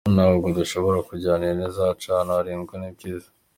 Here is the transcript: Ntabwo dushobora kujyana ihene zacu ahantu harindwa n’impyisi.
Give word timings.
Ntabwo 0.15 0.47
dushobora 0.57 0.99
kujyana 1.09 1.43
ihene 1.45 1.67
zacu 1.77 2.05
ahantu 2.09 2.31
harindwa 2.37 2.75
n’impyisi. 2.77 3.29